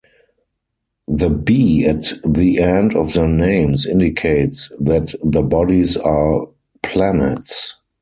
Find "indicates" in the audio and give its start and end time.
3.85-4.71